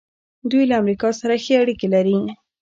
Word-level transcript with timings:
دوی 0.49 0.63
له 0.69 0.75
امریکا 0.81 1.09
سره 1.21 1.35
ښې 1.43 1.53
اړیکې 1.63 1.87
لري. 1.95 2.17